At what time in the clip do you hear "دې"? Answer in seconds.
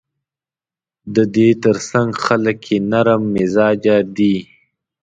1.35-1.49